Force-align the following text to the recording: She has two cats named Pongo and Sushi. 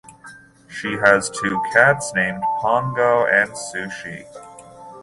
She 0.67 0.95
has 0.97 1.29
two 1.29 1.61
cats 1.73 2.11
named 2.15 2.41
Pongo 2.59 3.27
and 3.27 3.51
Sushi. 3.51 4.25